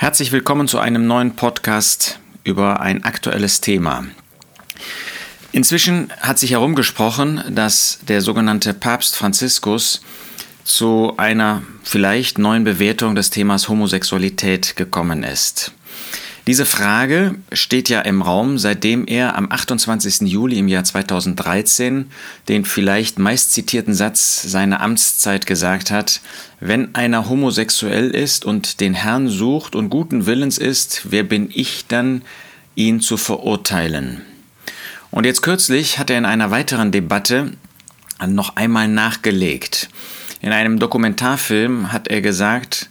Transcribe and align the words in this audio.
Herzlich 0.00 0.32
willkommen 0.32 0.66
zu 0.66 0.78
einem 0.78 1.06
neuen 1.06 1.36
Podcast 1.36 2.20
über 2.42 2.80
ein 2.80 3.04
aktuelles 3.04 3.60
Thema. 3.60 4.06
Inzwischen 5.52 6.10
hat 6.20 6.38
sich 6.38 6.52
herumgesprochen, 6.52 7.42
dass 7.50 7.98
der 8.08 8.22
sogenannte 8.22 8.72
Papst 8.72 9.14
Franziskus 9.14 10.00
zu 10.64 11.12
einer 11.18 11.62
vielleicht 11.82 12.38
neuen 12.38 12.64
Bewertung 12.64 13.14
des 13.14 13.28
Themas 13.28 13.68
Homosexualität 13.68 14.74
gekommen 14.74 15.22
ist. 15.22 15.72
Diese 16.50 16.66
Frage 16.66 17.36
steht 17.52 17.88
ja 17.88 18.00
im 18.00 18.22
Raum, 18.22 18.58
seitdem 18.58 19.06
er 19.06 19.38
am 19.38 19.52
28. 19.52 20.22
Juli 20.22 20.58
im 20.58 20.66
Jahr 20.66 20.82
2013 20.82 22.10
den 22.48 22.64
vielleicht 22.64 23.20
meistzitierten 23.20 23.94
Satz 23.94 24.42
seiner 24.42 24.80
Amtszeit 24.80 25.46
gesagt 25.46 25.92
hat, 25.92 26.20
wenn 26.58 26.92
einer 26.96 27.28
homosexuell 27.28 28.10
ist 28.10 28.44
und 28.44 28.80
den 28.80 28.94
Herrn 28.94 29.28
sucht 29.28 29.76
und 29.76 29.90
guten 29.90 30.26
Willens 30.26 30.58
ist, 30.58 31.02
wer 31.10 31.22
bin 31.22 31.50
ich 31.54 31.86
dann, 31.86 32.22
ihn 32.74 33.00
zu 33.00 33.16
verurteilen? 33.16 34.20
Und 35.12 35.26
jetzt 35.26 35.42
kürzlich 35.42 36.00
hat 36.00 36.10
er 36.10 36.18
in 36.18 36.24
einer 36.24 36.50
weiteren 36.50 36.90
Debatte 36.90 37.52
noch 38.26 38.56
einmal 38.56 38.88
nachgelegt. 38.88 39.88
In 40.40 40.50
einem 40.50 40.80
Dokumentarfilm 40.80 41.92
hat 41.92 42.08
er 42.08 42.20
gesagt, 42.20 42.89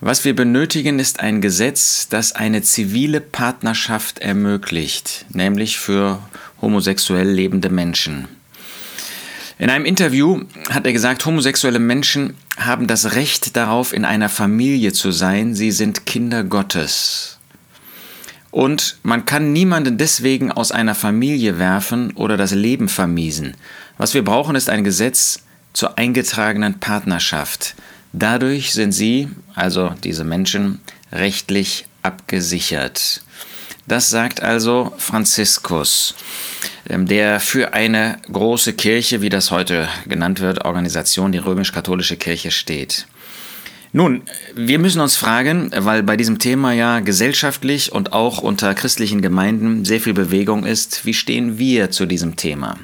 was 0.00 0.24
wir 0.24 0.34
benötigen, 0.34 0.98
ist 0.98 1.20
ein 1.20 1.40
Gesetz, 1.40 2.08
das 2.08 2.32
eine 2.32 2.62
zivile 2.62 3.20
Partnerschaft 3.20 4.18
ermöglicht, 4.20 5.26
nämlich 5.30 5.78
für 5.78 6.20
homosexuell 6.60 7.28
lebende 7.28 7.68
Menschen. 7.68 8.28
In 9.58 9.68
einem 9.68 9.84
Interview 9.84 10.42
hat 10.70 10.86
er 10.86 10.94
gesagt, 10.94 11.26
homosexuelle 11.26 11.78
Menschen 11.78 12.34
haben 12.56 12.86
das 12.86 13.14
Recht 13.14 13.56
darauf, 13.56 13.92
in 13.92 14.06
einer 14.06 14.30
Familie 14.30 14.94
zu 14.94 15.10
sein. 15.10 15.54
Sie 15.54 15.70
sind 15.70 16.06
Kinder 16.06 16.44
Gottes. 16.44 17.38
Und 18.50 18.96
man 19.02 19.26
kann 19.26 19.52
niemanden 19.52 19.98
deswegen 19.98 20.50
aus 20.50 20.72
einer 20.72 20.94
Familie 20.94 21.58
werfen 21.58 22.12
oder 22.12 22.38
das 22.38 22.52
Leben 22.52 22.88
vermiesen. 22.88 23.54
Was 23.98 24.14
wir 24.14 24.24
brauchen, 24.24 24.56
ist 24.56 24.70
ein 24.70 24.82
Gesetz 24.82 25.42
zur 25.74 25.98
eingetragenen 25.98 26.80
Partnerschaft. 26.80 27.74
Dadurch 28.12 28.72
sind 28.72 28.92
sie, 28.92 29.28
also 29.54 29.94
diese 30.02 30.24
Menschen, 30.24 30.80
rechtlich 31.12 31.86
abgesichert. 32.02 33.22
Das 33.86 34.10
sagt 34.10 34.42
also 34.42 34.92
Franziskus, 34.98 36.14
ähm, 36.88 37.06
der 37.06 37.40
für 37.40 37.72
eine 37.72 38.18
große 38.30 38.74
Kirche, 38.74 39.20
wie 39.20 39.28
das 39.28 39.50
heute 39.50 39.88
genannt 40.06 40.40
wird, 40.40 40.64
Organisation, 40.64 41.32
die 41.32 41.38
römisch-katholische 41.38 42.16
Kirche 42.16 42.50
steht. 42.50 43.06
Nun, 43.92 44.22
wir 44.54 44.78
müssen 44.78 45.00
uns 45.00 45.16
fragen, 45.16 45.72
weil 45.76 46.04
bei 46.04 46.16
diesem 46.16 46.38
Thema 46.38 46.72
ja 46.72 47.00
gesellschaftlich 47.00 47.90
und 47.90 48.12
auch 48.12 48.38
unter 48.38 48.72
christlichen 48.74 49.20
Gemeinden 49.20 49.84
sehr 49.84 50.00
viel 50.00 50.14
Bewegung 50.14 50.64
ist, 50.64 51.04
wie 51.04 51.14
stehen 51.14 51.58
wir 51.58 51.90
zu 51.90 52.06
diesem 52.06 52.36
Thema? 52.36 52.78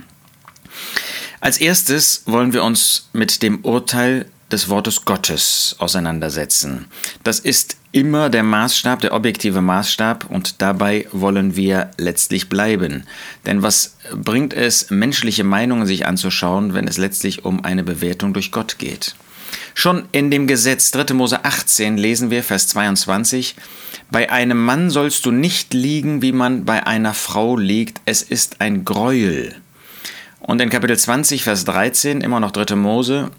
Als 1.41 1.58
erstes 1.58 2.22
wollen 2.27 2.52
wir 2.52 2.64
uns 2.64 3.08
mit 3.12 3.42
dem 3.42 3.64
Urteil 3.64 4.27
des 4.52 4.69
Wortes 4.69 5.05
Gottes 5.05 5.77
auseinandersetzen. 5.78 6.86
Das 7.25 7.41
ist 7.41 7.77
immer 7.92 8.30
der 8.30 8.42
Maßstab, 8.42 9.00
der 9.00 9.14
objektive 9.14 9.61
Maßstab 9.61 10.30
und 10.30 10.62
dabei 10.62 11.08
wollen 11.12 11.56
wir 11.56 11.91
letztlich 11.98 12.48
bleiben. 12.48 13.05
Denn 13.44 13.62
was 13.62 13.97
bringt 14.14 14.55
es, 14.55 14.91
menschliche 14.91 15.44
Meinungen 15.44 15.86
sich 15.86 16.06
anzuschauen, 16.06 16.75
wenn 16.75 16.86
es 16.86 16.98
letztlich 16.98 17.44
um 17.44 17.64
eine 17.64 17.83
Bewertung 17.83 18.34
durch 18.34 18.53
Gott 18.53 18.78
geht? 18.78 19.16
Schon 19.75 20.05
in 20.12 20.30
dem 20.30 20.47
Gesetz 20.47 20.91
3. 20.91 21.14
Mose 21.14 21.44
18 21.44 21.98
lesen 21.98 22.31
wir 22.31 22.42
Vers 22.42 22.69
22, 22.69 23.56
Bei 24.10 24.31
einem 24.31 24.64
Mann 24.64 24.91
sollst 24.91 25.27
du 25.27 25.31
nicht 25.31 25.75
liegen, 25.75 26.22
wie 26.22 26.33
man 26.33 26.64
bei 26.64 26.86
einer 26.86 27.14
Frau 27.14 27.56
liegt, 27.56 28.00
es 28.05 28.22
ist 28.22 28.60
ein 28.60 28.84
Greuel. 28.84 29.55
Und 30.41 30.60
in 30.60 30.70
Kapitel 30.70 30.97
20, 30.97 31.42
Vers 31.42 31.65
13, 31.65 32.21
immer 32.21 32.41
noch 32.41 32.53
3. 32.53 32.76
Mose, 32.76 33.31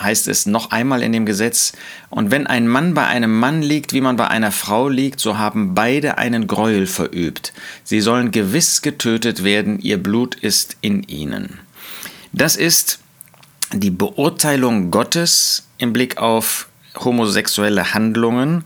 heißt 0.00 0.28
es 0.28 0.46
noch 0.46 0.70
einmal 0.70 1.02
in 1.02 1.12
dem 1.12 1.26
Gesetz, 1.26 1.72
und 2.10 2.30
wenn 2.30 2.46
ein 2.46 2.68
Mann 2.68 2.94
bei 2.94 3.06
einem 3.06 3.38
Mann 3.38 3.62
liegt, 3.62 3.92
wie 3.92 4.00
man 4.00 4.16
bei 4.16 4.28
einer 4.28 4.52
Frau 4.52 4.88
liegt, 4.88 5.20
so 5.20 5.38
haben 5.38 5.74
beide 5.74 6.18
einen 6.18 6.46
Greuel 6.46 6.86
verübt. 6.86 7.52
Sie 7.84 8.00
sollen 8.00 8.30
gewiss 8.30 8.82
getötet 8.82 9.44
werden, 9.44 9.78
ihr 9.80 10.02
Blut 10.02 10.34
ist 10.34 10.76
in 10.80 11.02
ihnen. 11.04 11.58
Das 12.32 12.56
ist 12.56 13.00
die 13.72 13.90
Beurteilung 13.90 14.90
Gottes 14.90 15.66
im 15.78 15.92
Blick 15.92 16.18
auf 16.18 16.68
homosexuelle 16.96 17.94
Handlungen 17.94 18.64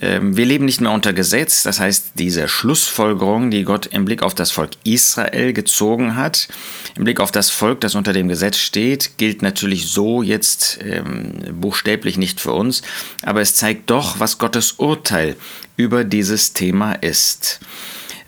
wir 0.00 0.46
leben 0.46 0.64
nicht 0.64 0.80
mehr 0.80 0.92
unter 0.92 1.12
Gesetz, 1.12 1.62
das 1.62 1.78
heißt, 1.78 2.12
diese 2.14 2.48
Schlussfolgerung, 2.48 3.50
die 3.50 3.64
Gott 3.64 3.86
im 3.86 4.06
Blick 4.06 4.22
auf 4.22 4.34
das 4.34 4.50
Volk 4.50 4.70
Israel 4.84 5.52
gezogen 5.52 6.16
hat, 6.16 6.48
im 6.96 7.04
Blick 7.04 7.20
auf 7.20 7.30
das 7.30 7.50
Volk, 7.50 7.80
das 7.80 7.94
unter 7.94 8.12
dem 8.12 8.28
Gesetz 8.28 8.56
steht, 8.56 9.18
gilt 9.18 9.42
natürlich 9.42 9.88
so 9.88 10.22
jetzt 10.22 10.78
ähm, 10.82 11.34
buchstäblich 11.52 12.16
nicht 12.16 12.40
für 12.40 12.52
uns, 12.52 12.82
aber 13.22 13.42
es 13.42 13.56
zeigt 13.56 13.90
doch, 13.90 14.20
was 14.20 14.38
Gottes 14.38 14.72
Urteil 14.72 15.36
über 15.76 16.04
dieses 16.04 16.54
Thema 16.54 16.94
ist. 16.94 17.60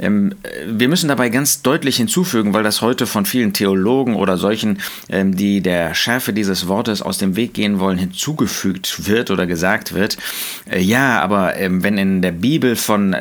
Ähm, 0.02 0.34
wir 0.66 0.88
müssen 0.88 1.08
dabei 1.08 1.28
ganz 1.30 1.62
deutlich 1.62 1.96
hinzufügen, 1.96 2.52
weil 2.52 2.62
das 2.62 2.82
heute 2.82 3.06
von 3.06 3.24
vielen 3.24 3.52
Theologen 3.52 4.16
oder 4.16 4.36
solchen, 4.36 4.80
ähm, 5.08 5.36
die 5.36 5.62
der 5.62 5.94
Schärfe 5.94 6.32
dieses 6.32 6.66
Wortes 6.68 7.00
aus 7.00 7.18
dem 7.18 7.36
Weg 7.36 7.54
gehen 7.54 7.78
wollen, 7.78 7.96
hinzugefügt 7.96 9.06
wird 9.06 9.30
oder 9.30 9.46
gesagt 9.46 9.94
wird. 9.94 10.18
Äh, 10.70 10.80
ja, 10.80 11.20
aber 11.20 11.56
ähm, 11.56 11.82
wenn 11.82 11.96
in 11.96 12.20
der 12.20 12.32
Bibel 12.32 12.76
von, 12.76 13.16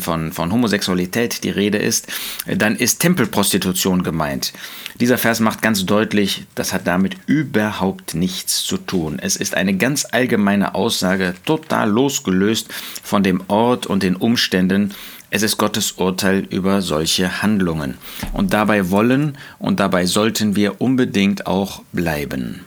von, 0.00 0.32
von 0.32 0.52
Homosexualität 0.52 1.44
die 1.44 1.50
Rede 1.50 1.78
ist, 1.78 2.08
äh, 2.46 2.56
dann 2.56 2.74
ist 2.74 2.98
Tempelprostitution 3.00 4.02
gemeint. 4.02 4.52
Dieser 5.00 5.18
Vers 5.18 5.38
macht 5.38 5.62
ganz 5.62 5.86
deutlich, 5.86 6.46
das 6.56 6.72
hat 6.72 6.86
damit 6.86 7.16
überhaupt 7.26 8.14
nichts 8.14 8.64
zu 8.64 8.78
tun. 8.78 9.18
Es 9.20 9.36
ist 9.36 9.54
eine 9.54 9.76
ganz 9.76 10.06
allgemeine 10.10 10.74
Aussage, 10.74 11.34
total 11.44 11.88
losgelöst 11.90 12.68
von 13.04 13.22
dem 13.22 13.42
Ort 13.46 13.86
und 13.86 14.02
den 14.02 14.16
Umständen, 14.16 14.92
es 15.30 15.42
ist 15.42 15.58
Gottes 15.58 15.92
Urteil 15.92 16.46
über 16.50 16.80
solche 16.82 17.42
Handlungen. 17.42 17.98
Und 18.32 18.52
dabei 18.52 18.90
wollen 18.90 19.36
und 19.58 19.80
dabei 19.80 20.06
sollten 20.06 20.56
wir 20.56 20.80
unbedingt 20.80 21.46
auch 21.46 21.82
bleiben. 21.92 22.64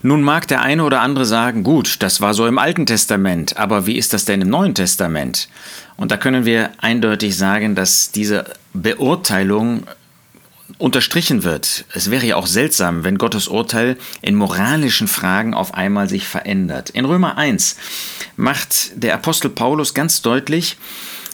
Nun 0.00 0.22
mag 0.22 0.46
der 0.46 0.62
eine 0.62 0.84
oder 0.84 1.00
andere 1.00 1.26
sagen, 1.26 1.64
gut, 1.64 1.96
das 2.02 2.20
war 2.20 2.32
so 2.32 2.46
im 2.46 2.58
Alten 2.58 2.86
Testament, 2.86 3.56
aber 3.56 3.86
wie 3.86 3.98
ist 3.98 4.12
das 4.12 4.24
denn 4.24 4.40
im 4.40 4.48
Neuen 4.48 4.74
Testament? 4.74 5.48
Und 5.96 6.12
da 6.12 6.16
können 6.16 6.44
wir 6.44 6.70
eindeutig 6.78 7.36
sagen, 7.36 7.74
dass 7.74 8.12
diese 8.12 8.44
Beurteilung 8.72 9.82
unterstrichen 10.78 11.42
wird. 11.42 11.84
Es 11.92 12.12
wäre 12.12 12.24
ja 12.24 12.36
auch 12.36 12.46
seltsam, 12.46 13.02
wenn 13.02 13.18
Gottes 13.18 13.48
Urteil 13.48 13.96
in 14.22 14.36
moralischen 14.36 15.08
Fragen 15.08 15.52
auf 15.52 15.74
einmal 15.74 16.08
sich 16.08 16.28
verändert. 16.28 16.90
In 16.90 17.04
Römer 17.04 17.36
1 17.36 17.76
macht 18.36 19.02
der 19.02 19.14
Apostel 19.14 19.50
Paulus 19.50 19.94
ganz 19.94 20.22
deutlich, 20.22 20.76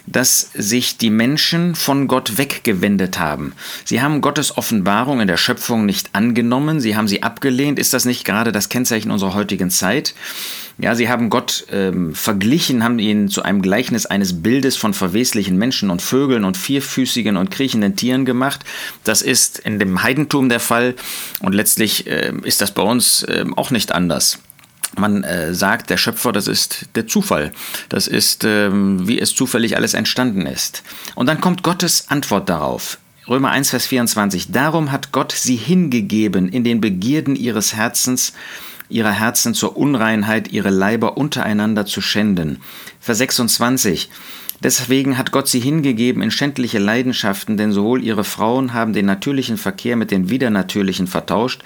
dass 0.06 0.50
sich 0.54 0.98
die 0.98 1.10
Menschen 1.10 1.75
von 1.75 2.09
Gott 2.09 2.37
weggewendet 2.37 3.19
haben. 3.19 3.54
Sie 3.84 4.03
haben 4.03 4.20
Gottes 4.20 4.56
Offenbarung 4.56 5.20
in 5.20 5.28
der 5.28 5.37
Schöpfung 5.37 5.87
nicht 5.87 6.10
angenommen, 6.12 6.81
sie 6.81 6.97
haben 6.97 7.09
sie 7.09 7.22
abgelehnt. 7.22 7.78
Ist 7.78 7.94
das 7.94 8.04
nicht 8.04 8.25
gerade 8.25 8.53
das 8.53 8.69
Kennzeichen 8.69 9.10
unserer 9.10 9.34
heutigen 9.34 9.70
Zeit? 9.70 10.15
Ja, 10.76 10.97
sie 10.97 11.09
haben 11.09 11.31
Gott 11.31 11.66
ähm, 11.70 12.15
verglichen, 12.15 12.82
haben 12.82 12.98
ihn 12.98 13.28
zu 13.28 13.44
einem 13.44 13.62
Gleichnis 13.62 14.06
eines 14.06 14.42
Bildes 14.42 14.76
von 14.76 14.92
verweslichen 14.92 15.56
Menschen 15.56 15.88
und 15.88 16.03
Vögeln 16.03 16.44
und 16.44 16.56
vierfüßigen 16.56 17.36
und 17.36 17.50
kriechenden 17.50 17.94
Tieren 17.94 18.25
gemacht. 18.25 18.65
Das 19.04 19.22
ist 19.22 19.60
in 19.60 19.78
dem 19.78 20.03
Heidentum 20.03 20.48
der 20.48 20.60
Fall 20.60 20.97
und 21.41 21.54
letztlich 21.54 22.09
äh, 22.09 22.32
ist 22.42 22.60
das 22.60 22.75
bei 22.75 22.82
uns 22.82 23.22
äh, 23.22 23.44
auch 23.54 23.71
nicht 23.71 23.92
anders. 23.92 24.41
Man 24.97 25.25
äh, 25.25 25.55
sagt, 25.55 25.91
der 25.91 25.97
Schöpfer, 25.97 26.32
das 26.32 26.47
ist 26.47 26.87
der 26.94 27.06
Zufall. 27.06 27.53
Das 27.88 28.06
ist, 28.06 28.44
ähm, 28.44 29.07
wie 29.09 29.19
es 29.19 29.34
zufällig 29.34 29.77
alles 29.77 29.95
entstanden 29.95 30.47
ist. 30.47 30.83
Und 31.15 31.27
dann 31.27 31.41
kommt 31.41 31.63
Gottes 31.63 32.09
Antwort 32.09 32.48
darauf. 32.48 32.98
Römer 33.27 33.51
1, 33.51 33.71
Vers 33.71 33.86
24. 33.86 34.53
Darum 34.53 34.92
hat 34.92 35.10
Gott 35.10 35.33
sie 35.33 35.57
hingegeben 35.57 36.48
in 36.48 36.63
den 36.63 36.80
Begierden 36.80 37.36
ihres 37.36 37.74
Herzens, 37.74 38.34
ihrer 38.95 39.13
Herzen 39.13 39.55
zur 39.55 39.77
Unreinheit, 39.77 40.53
ihre 40.53 40.71
Leiber 40.71 41.17
untereinander 41.17 41.85
zu 41.85 42.01
schänden. 42.01 42.61
Vers 43.01 43.19
26. 43.19 44.09
Deswegen 44.63 45.19
hat 45.19 45.33
Gott 45.33 45.49
sie 45.49 45.61
hingegeben 45.61 46.23
in 46.23 46.31
schändliche 46.31 46.79
Leidenschaften, 46.79 47.57
denn 47.57 47.73
sowohl 47.73 48.03
ihre 48.03 48.25
Frauen 48.25 48.73
haben 48.73 48.93
den 48.93 49.05
natürlichen 49.05 49.59
Verkehr 49.59 49.97
mit 49.97 50.11
den 50.11 50.31
widernatürlichen 50.31 51.07
vertauscht, 51.07 51.63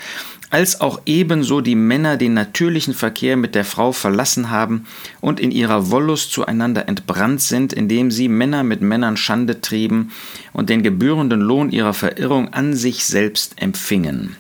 als 0.51 0.81
auch 0.81 1.03
ebenso 1.05 1.61
die 1.61 1.75
Männer 1.75 2.17
den 2.17 2.33
natürlichen 2.33 2.95
Verkehr 2.95 3.37
mit 3.37 3.55
der 3.55 3.67
Frau 3.67 3.93
verlassen 3.93 4.51
haben 4.51 4.87
und 5.21 5.39
in 5.39 5.51
ihrer 5.51 5.91
Wollust 5.91 6.33
zueinander 6.33 6.89
entbrannt 6.89 7.43
sind, 7.43 7.75
indem 7.75 8.11
sie 8.11 8.29
Männer 8.29 8.65
mit 8.65 8.81
Männern 8.81 9.19
Schande 9.19 9.61
trieben 9.61 10.11
und 10.55 10.71
den 10.71 10.83
gebührenden 10.83 11.41
Lohn 11.41 11.71
ihrer 11.71 11.93
Verirrung 11.93 12.53
an 12.55 12.75
sich 12.75 13.05
selbst 13.05 13.61
empfingen. 13.61 14.37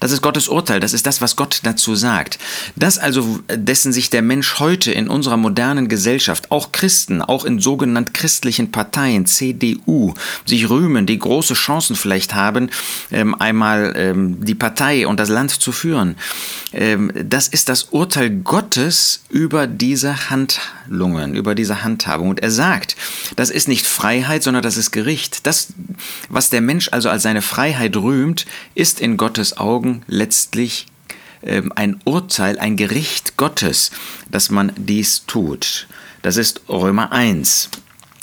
Das 0.00 0.12
ist 0.12 0.22
Gottes 0.22 0.48
Urteil, 0.48 0.80
das 0.80 0.92
ist 0.92 1.06
das, 1.06 1.20
was 1.20 1.36
Gott 1.36 1.60
dazu 1.62 1.94
sagt. 1.94 2.38
Das 2.76 2.98
also, 2.98 3.40
dessen 3.48 3.92
sich 3.92 4.10
der 4.10 4.22
Mensch 4.22 4.58
heute 4.58 4.92
in 4.92 5.08
unserer 5.08 5.36
modernen 5.36 5.88
Gesellschaft, 5.88 6.50
auch 6.50 6.72
Christen, 6.72 7.22
auch 7.22 7.44
in 7.44 7.58
sogenannt 7.58 8.14
christlichen 8.14 8.70
Parteien, 8.70 9.26
CDU, 9.26 10.14
sich 10.44 10.70
rühmen, 10.70 11.06
die 11.06 11.18
große 11.18 11.54
Chancen 11.54 11.96
vielleicht 11.96 12.34
haben, 12.34 12.70
ähm, 13.10 13.34
einmal 13.34 13.94
ähm, 13.96 14.44
die 14.44 14.54
Partei 14.54 15.06
und 15.06 15.20
das 15.20 15.28
Land 15.28 15.50
zu 15.50 15.72
führen. 15.72 16.16
Ähm, 16.72 17.12
das 17.14 17.48
ist 17.48 17.68
das 17.68 17.84
Urteil 17.84 18.30
Gottes 18.30 19.20
über 19.28 19.66
diese 19.66 20.30
Handlungen, 20.30 21.34
über 21.34 21.54
diese 21.54 21.82
Handhabung. 21.82 22.30
Und 22.30 22.40
er 22.40 22.50
sagt, 22.50 22.96
das 23.36 23.50
ist 23.50 23.68
nicht 23.68 23.86
Freiheit, 23.86 24.42
sondern 24.42 24.62
das 24.62 24.76
ist 24.76 24.90
Gericht. 24.90 25.46
Das, 25.46 25.68
was 26.28 26.50
der 26.50 26.60
Mensch 26.60 26.88
also 26.92 27.10
als 27.10 27.22
seine 27.22 27.42
Freiheit 27.42 27.96
rühmt, 27.96 28.46
ist 28.74 29.00
in 29.00 29.16
Gottes 29.16 29.57
Augen 29.60 30.02
letztlich 30.06 30.86
ähm, 31.42 31.72
ein 31.74 32.00
Urteil, 32.04 32.58
ein 32.58 32.76
Gericht 32.76 33.36
Gottes, 33.36 33.90
dass 34.30 34.50
man 34.50 34.72
dies 34.76 35.24
tut. 35.26 35.86
Das 36.22 36.36
ist 36.36 36.62
Römer 36.68 37.12
1. 37.12 37.70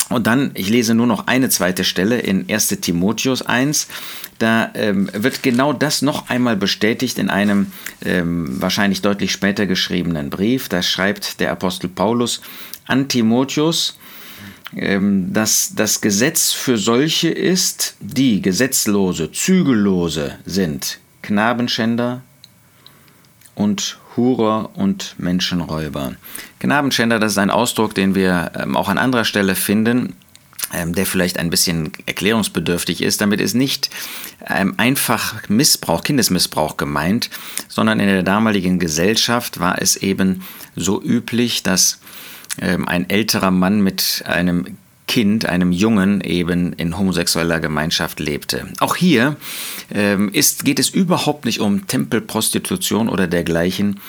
Und 0.08 0.28
dann, 0.28 0.52
ich 0.54 0.68
lese 0.68 0.94
nur 0.94 1.06
noch 1.06 1.26
eine 1.26 1.48
zweite 1.48 1.82
Stelle 1.82 2.20
in 2.20 2.48
1 2.48 2.68
Timotheus 2.80 3.42
1. 3.42 3.88
Da 4.38 4.70
ähm, 4.74 5.10
wird 5.12 5.42
genau 5.42 5.72
das 5.72 6.02
noch 6.02 6.28
einmal 6.28 6.56
bestätigt 6.56 7.18
in 7.18 7.28
einem 7.28 7.72
ähm, 8.04 8.60
wahrscheinlich 8.60 9.02
deutlich 9.02 9.32
später 9.32 9.66
geschriebenen 9.66 10.30
Brief. 10.30 10.68
Da 10.68 10.82
schreibt 10.82 11.40
der 11.40 11.50
Apostel 11.50 11.88
Paulus 11.88 12.40
an 12.86 13.08
Timotheus, 13.08 13.98
ähm, 14.76 15.32
dass 15.32 15.72
das 15.74 16.00
Gesetz 16.00 16.52
für 16.52 16.76
solche 16.76 17.28
ist, 17.28 17.96
die 17.98 18.42
gesetzlose, 18.42 19.32
zügellose 19.32 20.38
sind, 20.44 21.00
Knabenschänder 21.26 22.22
und 23.56 23.98
Hurer 24.16 24.70
und 24.74 25.16
Menschenräuber. 25.18 26.14
Knabenschänder, 26.60 27.18
das 27.18 27.32
ist 27.32 27.38
ein 27.38 27.50
Ausdruck, 27.50 27.96
den 27.96 28.14
wir 28.14 28.52
ähm, 28.56 28.76
auch 28.76 28.88
an 28.88 28.96
anderer 28.96 29.24
Stelle 29.24 29.56
finden, 29.56 30.14
ähm, 30.72 30.94
der 30.94 31.04
vielleicht 31.04 31.40
ein 31.40 31.50
bisschen 31.50 31.90
erklärungsbedürftig 32.06 33.02
ist. 33.02 33.20
Damit 33.20 33.40
ist 33.40 33.54
nicht 33.54 33.90
ähm, 34.48 34.74
einfach 34.76 35.48
Missbrauch, 35.48 36.04
Kindesmissbrauch 36.04 36.76
gemeint, 36.76 37.28
sondern 37.66 37.98
in 37.98 38.06
der 38.06 38.22
damaligen 38.22 38.78
Gesellschaft 38.78 39.58
war 39.58 39.82
es 39.82 39.96
eben 39.96 40.44
so 40.76 41.02
üblich, 41.02 41.64
dass 41.64 41.98
ähm, 42.60 42.86
ein 42.86 43.10
älterer 43.10 43.50
Mann 43.50 43.80
mit 43.80 44.22
einem 44.26 44.76
Kind, 45.06 45.46
einem 45.46 45.70
Jungen, 45.72 46.20
eben 46.20 46.72
in 46.72 46.98
homosexueller 46.98 47.60
Gemeinschaft 47.60 48.18
lebte. 48.18 48.66
Auch 48.80 48.96
hier 48.96 49.36
ähm, 49.94 50.30
ist, 50.32 50.64
geht 50.64 50.78
es 50.78 50.88
überhaupt 50.88 51.44
nicht 51.44 51.60
um 51.60 51.86
Tempelprostitution 51.86 53.08
oder 53.08 53.26
dergleichen, 53.28 54.00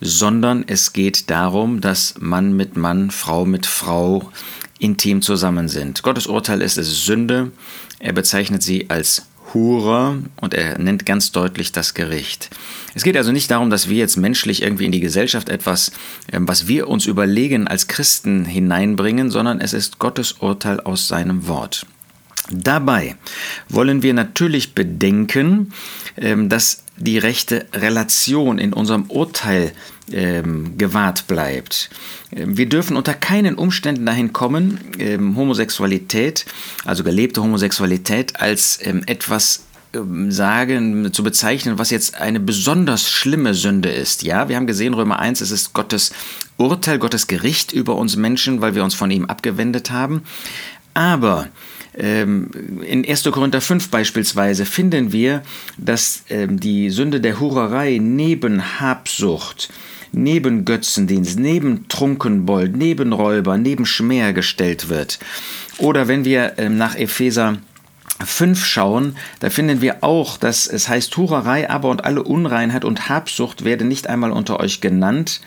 sondern 0.00 0.64
es 0.66 0.92
geht 0.92 1.30
darum, 1.30 1.80
dass 1.80 2.14
Mann 2.18 2.56
mit 2.56 2.76
Mann, 2.76 3.10
Frau 3.10 3.44
mit 3.44 3.66
Frau 3.66 4.30
intim 4.78 5.22
zusammen 5.22 5.68
sind. 5.68 6.02
Gottes 6.02 6.26
Urteil 6.26 6.62
ist 6.62 6.78
es 6.78 7.04
Sünde. 7.04 7.52
Er 7.98 8.12
bezeichnet 8.12 8.62
sie 8.62 8.90
als 8.90 9.26
Hurer 9.56 10.18
und 10.40 10.52
er 10.52 10.78
nennt 10.78 11.06
ganz 11.06 11.32
deutlich 11.32 11.72
das 11.72 11.94
Gericht. 11.94 12.50
Es 12.94 13.02
geht 13.02 13.16
also 13.16 13.32
nicht 13.32 13.50
darum, 13.50 13.70
dass 13.70 13.88
wir 13.88 13.96
jetzt 13.96 14.16
menschlich 14.16 14.62
irgendwie 14.62 14.84
in 14.84 14.92
die 14.92 15.00
Gesellschaft 15.00 15.48
etwas, 15.48 15.92
ähm, 16.30 16.46
was 16.46 16.68
wir 16.68 16.88
uns 16.88 17.06
überlegen, 17.06 17.66
als 17.66 17.88
Christen 17.88 18.44
hineinbringen, 18.44 19.30
sondern 19.30 19.60
es 19.60 19.72
ist 19.72 19.98
Gottes 19.98 20.32
Urteil 20.32 20.80
aus 20.80 21.08
seinem 21.08 21.48
Wort. 21.48 21.86
Dabei 22.50 23.16
wollen 23.68 24.02
wir 24.02 24.14
natürlich 24.14 24.74
bedenken, 24.74 25.72
ähm, 26.16 26.48
dass 26.48 26.84
die 26.98 27.18
rechte 27.18 27.66
Relation 27.72 28.58
in 28.58 28.72
unserem 28.72 29.04
Urteil 29.04 29.72
ähm, 30.12 30.78
gewahrt 30.78 31.26
bleibt. 31.26 31.90
Ähm, 32.34 32.56
wir 32.56 32.68
dürfen 32.68 32.96
unter 32.96 33.14
keinen 33.14 33.56
Umständen 33.56 34.06
dahin 34.06 34.32
kommen, 34.32 34.80
ähm, 34.98 35.36
Homosexualität, 35.36 36.46
also 36.84 37.04
gelebte 37.04 37.42
Homosexualität, 37.42 38.40
als 38.40 38.78
ähm, 38.82 39.02
etwas 39.06 39.64
ähm, 39.94 40.30
sagen, 40.30 41.12
zu 41.12 41.22
bezeichnen, 41.22 41.78
was 41.78 41.90
jetzt 41.90 42.20
eine 42.20 42.40
besonders 42.40 43.08
schlimme 43.08 43.54
Sünde 43.54 43.90
ist. 43.90 44.22
Ja, 44.22 44.48
wir 44.48 44.56
haben 44.56 44.66
gesehen, 44.66 44.94
Römer 44.94 45.18
1, 45.18 45.40
es 45.40 45.50
ist 45.50 45.72
Gottes 45.72 46.12
Urteil, 46.56 46.98
Gottes 46.98 47.26
Gericht 47.26 47.72
über 47.72 47.96
uns 47.96 48.16
Menschen, 48.16 48.60
weil 48.60 48.74
wir 48.74 48.84
uns 48.84 48.94
von 48.94 49.10
ihm 49.10 49.26
abgewendet 49.26 49.90
haben. 49.90 50.22
Aber 50.94 51.48
ähm, 51.96 52.50
in 52.86 53.08
1. 53.08 53.24
Korinther 53.24 53.60
5 53.60 53.90
beispielsweise 53.90 54.66
finden 54.66 55.12
wir, 55.12 55.42
dass 55.78 56.24
ähm, 56.28 56.60
die 56.60 56.90
Sünde 56.90 57.20
der 57.20 57.40
Hurerei 57.40 57.98
neben 58.00 58.80
Habsucht, 58.80 59.70
neben 60.12 60.64
Götzendienst, 60.64 61.38
neben 61.38 61.88
Trunkenbold, 61.88 62.76
neben 62.76 63.12
Räuber, 63.12 63.58
neben 63.58 63.86
Schmäher 63.86 64.32
gestellt 64.32 64.88
wird. 64.88 65.18
Oder 65.78 66.08
wenn 66.08 66.24
wir 66.24 66.54
ähm, 66.58 66.76
nach 66.76 66.94
Epheser 66.94 67.58
5 68.24 68.64
schauen, 68.64 69.16
da 69.40 69.50
finden 69.50 69.80
wir 69.80 70.02
auch, 70.02 70.38
dass 70.38 70.66
es 70.66 70.88
heißt, 70.88 71.16
Hurerei 71.16 71.68
aber 71.68 71.90
und 71.90 72.04
alle 72.04 72.22
Unreinheit 72.22 72.84
und 72.84 73.08
Habsucht 73.08 73.64
werde 73.64 73.84
nicht 73.84 74.06
einmal 74.06 74.32
unter 74.32 74.58
euch 74.58 74.80
genannt, 74.80 75.40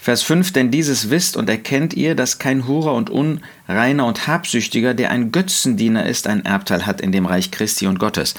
Vers 0.00 0.22
5, 0.22 0.52
denn 0.52 0.70
dieses 0.70 1.10
wisst 1.10 1.36
und 1.36 1.50
erkennt 1.50 1.92
ihr, 1.92 2.14
dass 2.14 2.38
kein 2.38 2.68
Hurer 2.68 2.94
und 2.94 3.10
Unreiner 3.10 4.06
und 4.06 4.28
Habsüchtiger, 4.28 4.94
der 4.94 5.10
ein 5.10 5.32
Götzendiener 5.32 6.06
ist, 6.06 6.28
ein 6.28 6.44
Erbteil 6.44 6.86
hat 6.86 7.00
in 7.00 7.10
dem 7.10 7.26
Reich 7.26 7.50
Christi 7.50 7.88
und 7.88 7.98
Gottes. 7.98 8.34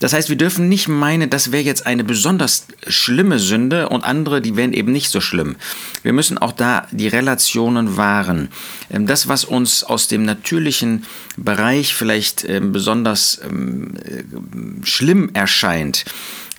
Das 0.00 0.12
heißt, 0.12 0.28
wir 0.28 0.36
dürfen 0.36 0.68
nicht 0.68 0.88
meinen, 0.88 1.30
das 1.30 1.52
wäre 1.52 1.62
jetzt 1.62 1.86
eine 1.86 2.02
besonders 2.02 2.66
schlimme 2.88 3.38
Sünde 3.38 3.90
und 3.90 4.02
andere, 4.02 4.40
die 4.40 4.56
wären 4.56 4.72
eben 4.72 4.90
nicht 4.90 5.08
so 5.08 5.20
schlimm. 5.20 5.54
Wir 6.02 6.12
müssen 6.12 6.36
auch 6.36 6.52
da 6.52 6.88
die 6.90 7.08
Relationen 7.08 7.96
wahren. 7.96 8.48
Ähm, 8.90 9.06
das, 9.06 9.28
was 9.28 9.44
uns 9.44 9.84
aus 9.84 10.08
dem 10.08 10.24
natürlichen 10.24 11.04
Bereich 11.36 11.94
vielleicht 11.94 12.44
ähm, 12.48 12.72
besonders 12.72 13.40
ähm, 13.44 13.94
äh, 14.04 14.24
schlimm 14.84 15.30
erscheint, 15.32 16.04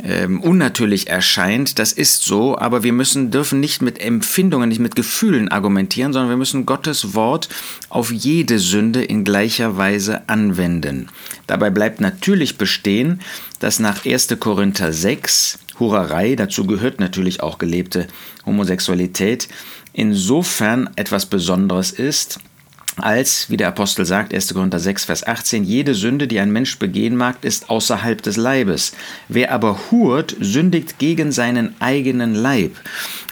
ähm, 0.03 0.41
unnatürlich 0.41 1.07
erscheint, 1.07 1.79
das 1.79 1.93
ist 1.93 2.23
so, 2.23 2.57
aber 2.57 2.83
wir 2.83 2.91
müssen, 2.91 3.31
dürfen 3.31 3.59
nicht 3.59 3.81
mit 3.81 3.99
Empfindungen, 3.99 4.69
nicht 4.69 4.79
mit 4.79 4.95
Gefühlen 4.95 5.49
argumentieren, 5.49 6.11
sondern 6.11 6.29
wir 6.29 6.37
müssen 6.37 6.65
Gottes 6.65 7.13
Wort 7.13 7.47
auf 7.89 8.11
jede 8.11 8.59
Sünde 8.59 9.03
in 9.03 9.23
gleicher 9.23 9.77
Weise 9.77 10.27
anwenden. 10.27 11.07
Dabei 11.47 11.69
bleibt 11.69 12.01
natürlich 12.01 12.57
bestehen, 12.57 13.21
dass 13.59 13.79
nach 13.79 14.05
1. 14.05 14.35
Korinther 14.39 14.91
6 14.91 15.59
Hurerei, 15.79 16.35
dazu 16.35 16.65
gehört 16.65 16.99
natürlich 16.99 17.41
auch 17.41 17.57
gelebte 17.57 18.07
Homosexualität, 18.45 19.47
insofern 19.93 20.89
etwas 20.95 21.25
Besonderes 21.25 21.91
ist, 21.91 22.39
als, 22.97 23.49
wie 23.49 23.57
der 23.57 23.67
Apostel 23.67 24.05
sagt, 24.05 24.33
1. 24.33 24.53
Korinther 24.53 24.79
6, 24.79 25.05
Vers 25.05 25.27
18, 25.27 25.63
jede 25.63 25.93
Sünde, 25.93 26.27
die 26.27 26.39
ein 26.39 26.51
Mensch 26.51 26.79
begehen 26.79 27.17
mag, 27.17 27.43
ist 27.43 27.69
außerhalb 27.69 28.21
des 28.21 28.37
Leibes. 28.37 28.93
Wer 29.27 29.51
aber 29.51 29.79
hurt, 29.91 30.35
sündigt 30.39 30.97
gegen 30.97 31.31
seinen 31.31 31.75
eigenen 31.79 32.33
Leib. 32.33 32.75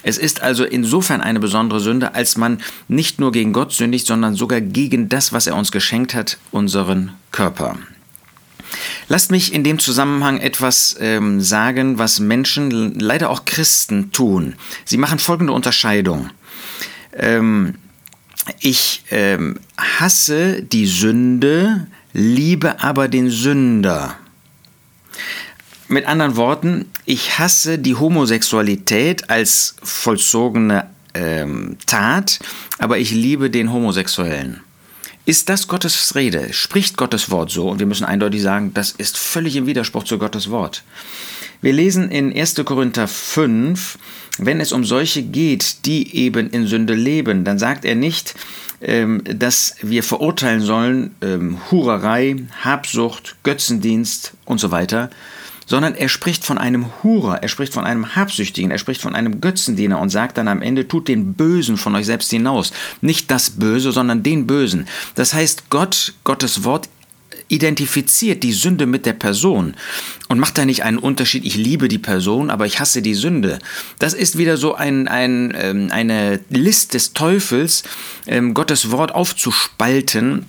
Es 0.02 0.18
ist 0.18 0.42
also 0.42 0.64
insofern 0.64 1.22
eine 1.22 1.40
besondere 1.40 1.80
Sünde, 1.80 2.14
als 2.14 2.36
man 2.36 2.58
nicht 2.88 3.20
nur 3.20 3.32
gegen 3.32 3.54
Gott 3.54 3.72
sündigt, 3.72 4.06
sondern 4.06 4.34
sogar 4.34 4.60
gegen 4.60 5.08
das, 5.08 5.32
was 5.32 5.46
er 5.46 5.56
uns 5.56 5.72
geschenkt 5.72 6.14
hat, 6.14 6.36
unseren 6.50 7.12
Körper. 7.32 7.78
Lasst 9.08 9.30
mich 9.30 9.52
in 9.52 9.64
dem 9.64 9.78
Zusammenhang 9.78 10.38
etwas 10.38 10.96
ähm, 11.00 11.40
sagen, 11.40 11.98
was 11.98 12.20
Menschen, 12.20 12.98
leider 12.98 13.30
auch 13.30 13.44
Christen, 13.44 14.12
tun. 14.12 14.54
Sie 14.84 14.96
machen 14.96 15.18
folgende 15.18 15.52
Unterscheidung. 15.52 16.30
Ähm, 17.16 17.74
ich 18.60 19.04
ähm, 19.10 19.58
hasse 19.76 20.62
die 20.62 20.86
Sünde, 20.86 21.86
liebe 22.12 22.82
aber 22.82 23.08
den 23.08 23.30
Sünder. 23.30 24.16
Mit 25.88 26.06
anderen 26.06 26.36
Worten, 26.36 26.90
ich 27.04 27.38
hasse 27.38 27.78
die 27.78 27.94
Homosexualität 27.94 29.30
als 29.30 29.76
vollzogene 29.82 30.88
ähm, 31.14 31.76
Tat, 31.86 32.40
aber 32.78 32.98
ich 32.98 33.10
liebe 33.10 33.50
den 33.50 33.72
Homosexuellen. 33.72 34.60
Ist 35.26 35.48
das 35.48 35.68
Gottes 35.68 36.14
Rede? 36.14 36.52
Spricht 36.52 36.96
Gottes 36.98 37.30
Wort 37.30 37.50
so? 37.50 37.68
Und 37.70 37.78
wir 37.78 37.86
müssen 37.86 38.04
eindeutig 38.04 38.42
sagen, 38.42 38.74
das 38.74 38.90
ist 38.90 39.16
völlig 39.16 39.56
im 39.56 39.66
Widerspruch 39.66 40.04
zu 40.04 40.18
Gottes 40.18 40.50
Wort. 40.50 40.82
Wir 41.64 41.72
lesen 41.72 42.10
in 42.10 42.30
1. 42.30 42.56
Korinther 42.66 43.08
5, 43.08 43.96
wenn 44.36 44.60
es 44.60 44.70
um 44.70 44.84
solche 44.84 45.22
geht, 45.22 45.86
die 45.86 46.14
eben 46.14 46.50
in 46.50 46.66
Sünde 46.66 46.92
leben, 46.92 47.42
dann 47.44 47.58
sagt 47.58 47.86
er 47.86 47.94
nicht, 47.94 48.34
ähm, 48.82 49.22
dass 49.24 49.76
wir 49.80 50.02
verurteilen 50.02 50.60
sollen 50.60 51.14
ähm, 51.22 51.56
Hurerei, 51.70 52.36
Habsucht, 52.62 53.36
Götzendienst 53.44 54.34
und 54.44 54.60
so 54.60 54.72
weiter, 54.72 55.08
sondern 55.64 55.94
er 55.94 56.10
spricht 56.10 56.44
von 56.44 56.58
einem 56.58 56.86
Hurer, 57.02 57.42
er 57.42 57.48
spricht 57.48 57.72
von 57.72 57.84
einem 57.84 58.14
Habsüchtigen, 58.14 58.70
er 58.70 58.76
spricht 58.76 59.00
von 59.00 59.14
einem 59.14 59.40
Götzendiener 59.40 59.98
und 60.00 60.10
sagt 60.10 60.36
dann 60.36 60.48
am 60.48 60.60
Ende, 60.60 60.86
tut 60.86 61.08
den 61.08 61.32
Bösen 61.32 61.78
von 61.78 61.94
euch 61.94 62.04
selbst 62.04 62.30
hinaus. 62.30 62.74
Nicht 63.00 63.30
das 63.30 63.48
Böse, 63.48 63.90
sondern 63.90 64.22
den 64.22 64.46
Bösen. 64.46 64.86
Das 65.14 65.32
heißt, 65.32 65.70
Gott, 65.70 66.12
Gottes 66.24 66.64
Wort 66.64 66.90
identifiziert 67.54 68.42
die 68.42 68.52
Sünde 68.52 68.86
mit 68.86 69.06
der 69.06 69.12
Person 69.12 69.74
und 70.28 70.38
macht 70.38 70.58
da 70.58 70.64
nicht 70.64 70.82
einen 70.82 70.98
Unterschied, 70.98 71.44
ich 71.44 71.56
liebe 71.56 71.88
die 71.88 71.98
Person, 71.98 72.50
aber 72.50 72.66
ich 72.66 72.80
hasse 72.80 73.02
die 73.02 73.14
Sünde. 73.14 73.58
Das 73.98 74.14
ist 74.14 74.36
wieder 74.38 74.56
so 74.56 74.74
ein, 74.74 75.08
ein, 75.08 75.54
ähm, 75.56 75.88
eine 75.90 76.40
List 76.50 76.94
des 76.94 77.12
Teufels, 77.12 77.84
ähm, 78.26 78.54
Gottes 78.54 78.90
Wort 78.90 79.14
aufzuspalten 79.14 80.46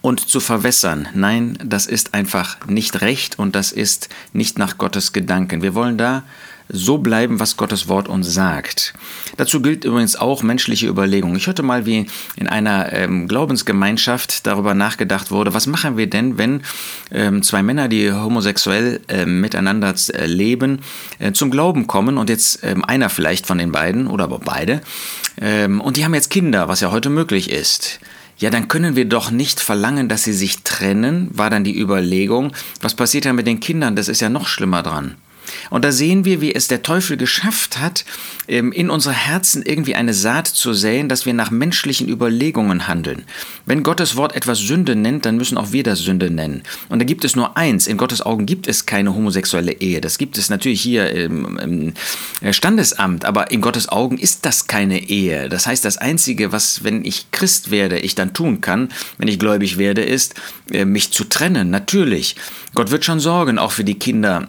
und 0.00 0.20
zu 0.20 0.38
verwässern. 0.38 1.08
Nein, 1.14 1.58
das 1.64 1.86
ist 1.86 2.14
einfach 2.14 2.66
nicht 2.66 3.00
recht 3.00 3.38
und 3.38 3.54
das 3.54 3.72
ist 3.72 4.08
nicht 4.32 4.58
nach 4.58 4.78
Gottes 4.78 5.12
Gedanken. 5.12 5.62
Wir 5.62 5.74
wollen 5.74 5.98
da 5.98 6.24
so 6.68 6.98
bleiben, 6.98 7.40
was 7.40 7.56
Gottes 7.56 7.88
Wort 7.88 8.08
uns 8.08 8.32
sagt. 8.32 8.94
Dazu 9.36 9.60
gilt 9.60 9.84
übrigens 9.84 10.16
auch 10.16 10.42
menschliche 10.42 10.86
Überlegung. 10.86 11.36
Ich 11.36 11.46
hörte 11.46 11.62
mal, 11.62 11.86
wie 11.86 12.06
in 12.36 12.48
einer 12.48 12.92
ähm, 12.92 13.28
Glaubensgemeinschaft 13.28 14.46
darüber 14.46 14.74
nachgedacht 14.74 15.30
wurde, 15.30 15.54
was 15.54 15.66
machen 15.66 15.96
wir 15.96 16.08
denn, 16.08 16.38
wenn 16.38 16.62
ähm, 17.10 17.42
zwei 17.42 17.62
Männer, 17.62 17.88
die 17.88 18.12
homosexuell 18.12 19.00
äh, 19.08 19.26
miteinander 19.26 19.94
äh, 20.14 20.26
leben, 20.26 20.80
äh, 21.18 21.32
zum 21.32 21.50
Glauben 21.50 21.86
kommen 21.86 22.16
und 22.16 22.30
jetzt 22.30 22.64
ähm, 22.64 22.84
einer 22.84 23.10
vielleicht 23.10 23.46
von 23.46 23.58
den 23.58 23.72
beiden 23.72 24.06
oder 24.06 24.24
aber 24.24 24.38
beide 24.38 24.80
ähm, 25.40 25.80
und 25.80 25.96
die 25.96 26.04
haben 26.04 26.14
jetzt 26.14 26.30
Kinder, 26.30 26.68
was 26.68 26.80
ja 26.80 26.90
heute 26.90 27.10
möglich 27.10 27.50
ist. 27.50 28.00
Ja, 28.38 28.50
dann 28.50 28.68
können 28.68 28.96
wir 28.96 29.04
doch 29.04 29.30
nicht 29.30 29.60
verlangen, 29.60 30.08
dass 30.08 30.24
sie 30.24 30.32
sich 30.32 30.62
trennen, 30.62 31.28
war 31.32 31.50
dann 31.50 31.64
die 31.64 31.78
Überlegung. 31.78 32.52
Was 32.80 32.94
passiert 32.94 33.26
dann 33.26 33.36
mit 33.36 33.46
den 33.46 33.60
Kindern? 33.60 33.94
Das 33.94 34.08
ist 34.08 34.20
ja 34.20 34.28
noch 34.28 34.48
schlimmer 34.48 34.82
dran. 34.82 35.14
Und 35.70 35.84
da 35.84 35.92
sehen 35.92 36.24
wir, 36.24 36.40
wie 36.40 36.54
es 36.54 36.68
der 36.68 36.82
Teufel 36.82 37.16
geschafft 37.16 37.78
hat, 37.78 38.04
ähm, 38.48 38.72
in 38.72 38.90
unsere 38.90 39.14
Herzen 39.14 39.62
irgendwie 39.62 39.94
eine 39.94 40.14
Saat 40.14 40.48
zu 40.48 40.72
säen, 40.72 41.08
dass 41.08 41.26
wir 41.26 41.34
nach 41.34 41.50
menschlichen 41.50 42.08
Überlegungen 42.08 42.86
handeln. 42.88 43.24
Wenn 43.66 43.82
Gottes 43.82 44.16
Wort 44.16 44.36
etwas 44.36 44.58
Sünde 44.58 44.96
nennt, 44.96 45.24
dann 45.26 45.36
müssen 45.36 45.58
auch 45.58 45.72
wir 45.72 45.82
das 45.82 46.00
Sünde 46.00 46.30
nennen. 46.30 46.62
Und 46.88 46.98
da 46.98 47.04
gibt 47.04 47.24
es 47.24 47.36
nur 47.36 47.56
eins. 47.56 47.86
In 47.86 47.96
Gottes 47.96 48.22
Augen 48.22 48.46
gibt 48.46 48.66
es 48.68 48.86
keine 48.86 49.14
homosexuelle 49.14 49.72
Ehe. 49.72 50.00
Das 50.00 50.18
gibt 50.18 50.38
es 50.38 50.50
natürlich 50.50 50.80
hier 50.80 51.10
im, 51.10 51.58
im 51.58 51.92
äh, 52.40 52.52
Standesamt, 52.52 53.24
aber 53.24 53.50
in 53.50 53.60
Gottes 53.60 53.88
Augen 53.88 54.18
ist 54.18 54.44
das 54.46 54.66
keine 54.66 55.08
Ehe. 55.08 55.48
Das 55.48 55.66
heißt, 55.66 55.84
das 55.84 55.98
Einzige, 55.98 56.52
was, 56.52 56.84
wenn 56.84 57.04
ich 57.04 57.30
Christ 57.30 57.70
werde, 57.70 57.98
ich 57.98 58.14
dann 58.14 58.34
tun 58.34 58.60
kann, 58.60 58.90
wenn 59.18 59.28
ich 59.28 59.38
gläubig 59.38 59.78
werde, 59.78 60.02
ist, 60.02 60.34
äh, 60.70 60.84
mich 60.84 61.12
zu 61.12 61.24
trennen. 61.24 61.70
Natürlich. 61.70 62.36
Gott 62.74 62.90
wird 62.90 63.04
schon 63.04 63.20
sorgen, 63.20 63.58
auch 63.58 63.72
für 63.72 63.84
die 63.84 63.98
Kinder 63.98 64.48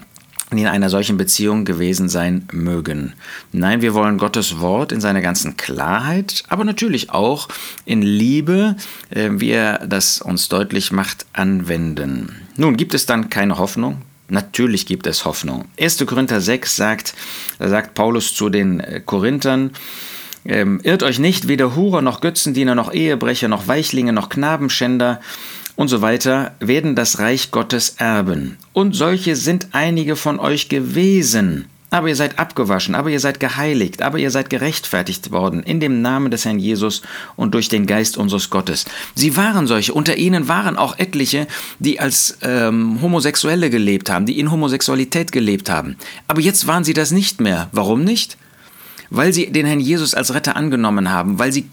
in 0.52 0.68
einer 0.68 0.90
solchen 0.90 1.18
Beziehung 1.18 1.66
gewesen 1.66 2.08
sein 2.08 2.48
mögen. 2.52 3.14
Nein, 3.52 3.82
wir 3.82 3.94
wollen 3.94 4.18
Gottes 4.18 4.60
Wort 4.60 4.92
in 4.92 5.02
seiner 5.02 5.22
ganzen 5.22 5.58
Klarheit, 5.58 6.44
aber 6.48 6.64
natürlich 6.64 7.10
auch 7.10 7.48
in 7.86 8.02
Liebe, 8.02 8.76
äh, 9.10 9.30
wie 9.32 9.50
er 9.50 9.86
das 9.88 10.22
uns 10.22 10.48
deutlich 10.48 10.92
macht, 10.92 11.26
anwenden. 11.34 12.36
Nun, 12.58 12.78
gibt 12.78 12.94
es 12.94 13.06
dann 13.06 13.30
keine 13.30 13.58
Hoffnung? 13.58 14.02
Natürlich 14.28 14.86
gibt 14.86 15.08
es 15.08 15.26
Hoffnung. 15.26 15.66
1. 15.80 16.06
Korinther 16.06 16.42
6 16.42 16.76
sagt, 16.76 17.14
da 17.60 17.70
sagt 17.70 17.94
Paulus 17.94 18.34
zu 18.34 18.50
den 18.50 18.80
äh, 18.80 19.02
Korinthern, 19.04 19.72
ähm, 20.46 20.80
irrt 20.84 21.02
euch 21.02 21.18
nicht, 21.18 21.48
weder 21.48 21.76
Hurer 21.76 22.02
noch 22.04 22.22
Götzendiener 22.22 22.76
noch 22.76 22.94
Ehebrecher 22.94 23.48
noch 23.48 23.68
Weichlinge 23.68 24.14
noch 24.14 24.30
Knabenschänder 24.30 25.20
und 25.76 25.90
so 25.90 26.02
weiter 26.02 26.56
werden 26.60 26.96
das 26.96 27.20
Reich 27.20 27.52
Gottes 27.52 27.96
erben. 27.98 28.58
Und 28.74 28.96
solche 28.96 29.36
sind 29.36 29.68
einige 29.72 30.16
von 30.16 30.40
euch 30.40 30.70
gewesen. 30.70 31.66
Aber 31.92 32.10
ihr 32.10 32.16
seid 32.16 32.40
abgewaschen, 32.40 32.96
aber 32.96 33.10
ihr 33.10 33.20
seid 33.20 33.40
geheiligt, 33.40 34.02
aber 34.02 34.18
ihr 34.18 34.32
seid 34.32 34.50
gerechtfertigt 34.50 35.32
worden 35.32 35.64
in 35.64 35.80
dem 35.80 36.02
Namen 36.02 36.30
des 36.30 36.44
Herrn 36.44 36.60
Jesus 36.60 37.04
und 37.38 37.54
durch 37.54 37.70
den 37.70 37.86
Geist 37.86 38.18
unseres 38.18 38.50
Gottes. 38.50 38.86
Sie 39.14 39.38
waren 39.38 39.66
solche. 39.66 39.94
Unter 39.94 40.18
ihnen 40.18 40.48
waren 40.50 40.76
auch 40.76 41.00
etliche, 41.00 41.48
die 41.80 42.00
als 42.00 42.38
ähm, 42.42 43.02
Homosexuelle 43.02 43.70
gelebt 43.70 44.10
haben, 44.10 44.26
die 44.26 44.40
in 44.40 44.52
Homosexualität 44.52 45.32
gelebt 45.32 45.70
haben. 45.70 45.96
Aber 46.28 46.42
jetzt 46.42 46.68
waren 46.68 46.84
sie 46.84 46.94
das 46.94 47.12
nicht 47.12 47.40
mehr. 47.40 47.70
Warum 47.72 48.04
nicht? 48.04 48.38
Weil 49.10 49.32
sie 49.32 49.52
den 49.52 49.66
Herrn 49.66 49.80
Jesus 49.80 50.16
als 50.16 50.34
Retter 50.34 50.58
angenommen 50.58 51.12
haben, 51.12 51.40
weil 51.40 51.54
sie 51.54 51.70